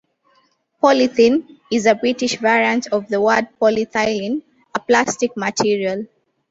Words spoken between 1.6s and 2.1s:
is a